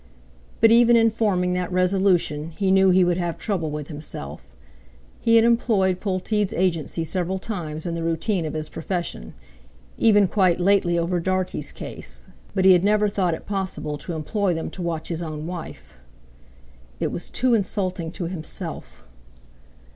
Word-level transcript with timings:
But 0.61 0.71
even 0.71 0.95
in 0.95 1.11
forming 1.11 1.53
that 1.53 1.71
resolution 1.71 2.49
he 2.57 2.71
knew 2.71 2.89
he 2.89 3.03
would 3.03 3.17
have 3.19 3.37
trouble 3.37 3.69
with 3.69 3.87
himself. 3.89 4.51
He 5.19 5.35
had 5.35 5.45
employed 5.45 5.99
Polteed's 5.99 6.55
agency 6.55 7.03
several 7.03 7.37
times 7.37 7.85
in 7.85 7.93
the 7.93 8.01
routine 8.01 8.43
of 8.47 8.55
his 8.55 8.67
profession, 8.67 9.35
even 9.99 10.27
quite 10.27 10.59
lately 10.59 10.97
over 10.97 11.19
Dartie's 11.19 11.71
case, 11.71 12.25
but 12.55 12.65
he 12.65 12.71
had 12.73 12.83
never 12.83 13.09
thought 13.09 13.35
it 13.35 13.45
possible 13.45 13.95
to 13.99 14.13
employ 14.13 14.55
them 14.55 14.71
to 14.71 14.81
watch 14.81 15.09
his 15.09 15.21
own 15.21 15.45
wife. 15.45 15.93
It 16.99 17.11
was 17.11 17.29
too 17.29 17.53
insulting 17.53 18.11
to 18.13 18.23
himself! 18.25 19.03